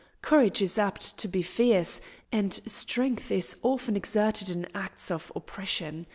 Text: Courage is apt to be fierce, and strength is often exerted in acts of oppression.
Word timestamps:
Courage 0.23 0.63
is 0.63 0.79
apt 0.79 1.19
to 1.19 1.27
be 1.27 1.43
fierce, 1.43 2.01
and 2.31 2.55
strength 2.65 3.29
is 3.31 3.57
often 3.61 3.95
exerted 3.95 4.49
in 4.49 4.67
acts 4.73 5.11
of 5.11 5.31
oppression. 5.35 6.07